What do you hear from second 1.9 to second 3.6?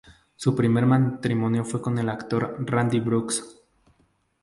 el actor Randy Brooks.